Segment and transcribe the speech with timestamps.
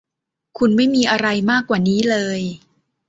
[0.57, 2.41] คุณไม่มีอะไรมากกว่านี้เลย